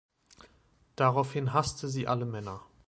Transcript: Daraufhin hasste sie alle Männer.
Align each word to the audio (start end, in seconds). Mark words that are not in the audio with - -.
Daraufhin 0.95 1.53
hasste 1.53 1.87
sie 1.87 2.07
alle 2.07 2.25
Männer. 2.25 2.61